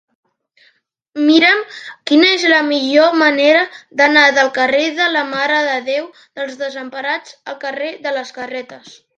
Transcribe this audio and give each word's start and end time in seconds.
Mira'm 1.25 1.59
quina 2.11 2.29
és 2.37 2.45
la 2.53 2.61
millor 2.69 3.13
manera 3.23 3.61
d'anar 4.01 4.25
del 4.39 4.51
carrer 4.57 4.89
de 5.03 5.11
la 5.17 5.23
Mare 5.35 5.61
de 5.71 5.77
Déu 5.93 6.11
dels 6.25 6.59
Desemparats 6.65 7.39
al 7.53 7.63
carrer 7.67 7.95
de 8.09 8.17
les 8.21 8.37
Carretes. 8.41 8.99